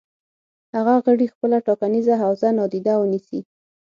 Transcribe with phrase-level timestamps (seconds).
[0.75, 3.39] هغه غړي خپله ټاکنیزه حوزه نادیده ونیسي.